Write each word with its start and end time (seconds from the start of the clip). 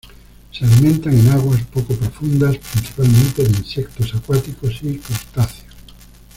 Se 0.51 0.65
alimentan 0.65 1.13
en 1.13 1.27
aguas 1.29 1.61
poco 1.67 1.93
profundas, 1.93 2.57
principalmente 2.57 3.43
de 3.43 3.49
insectos 3.49 4.15
acuáticos 4.15 4.79
y 4.81 4.97
crustáceos. 4.97 5.75